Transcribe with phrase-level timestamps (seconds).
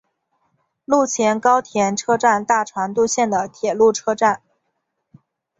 [0.85, 4.41] 陆前高田车站大船渡线的铁路车站。